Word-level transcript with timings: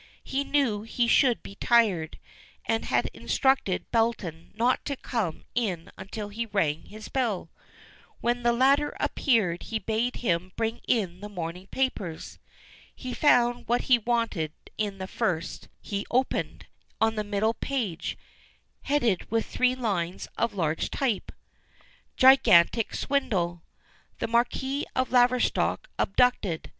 He 0.23 0.43
knew 0.43 0.81
he 0.81 1.07
should 1.07 1.43
be 1.43 1.53
tired, 1.53 2.17
and 2.65 2.85
had 2.85 3.05
instructed 3.13 3.85
Belton 3.91 4.51
not 4.55 4.83
to 4.85 4.95
come 4.95 5.43
in 5.53 5.91
until 5.95 6.29
he 6.29 6.47
rang 6.47 6.85
his 6.85 7.07
bell. 7.07 7.51
When 8.19 8.41
the 8.41 8.51
latter 8.51 8.97
appeared 8.99 9.61
he 9.61 9.77
bade 9.77 10.15
him 10.15 10.53
bring 10.55 10.79
in 10.87 11.19
the 11.19 11.29
morning 11.29 11.67
papers. 11.67 12.39
He 12.95 13.13
found 13.13 13.67
what 13.67 13.81
he 13.81 13.99
wanted 13.99 14.53
in 14.75 14.97
the 14.97 15.05
first 15.05 15.67
he 15.79 16.07
opened, 16.09 16.65
on 16.99 17.13
the 17.13 17.23
middle 17.23 17.53
page, 17.53 18.17
headed 18.81 19.29
with 19.29 19.45
three 19.45 19.75
lines 19.75 20.27
of 20.35 20.55
large 20.55 20.89
type: 20.89 21.31
GIGANTIC 22.17 22.95
SWINDLE. 22.95 23.61
THE 24.17 24.27
MARQUIS 24.27 24.83
OF 24.95 25.11
LAVERSTOCK 25.11 25.87
ABDUCTED. 25.99 26.69